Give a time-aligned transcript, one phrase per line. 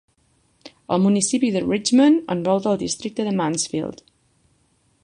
[0.95, 4.05] El municipi de Richmond envolta el districte de Mansfield.